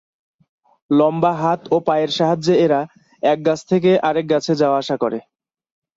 [0.91, 2.81] লম্বা হাত ও পায়ের সাহায্যে এরা
[3.23, 5.19] এক গাছ থেকে আরেক গাছে যাওয়া-আসা করে।